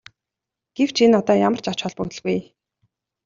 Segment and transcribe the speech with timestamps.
[0.77, 2.39] Гэвч энэ одоо ямар ч ач холбогдолгүй.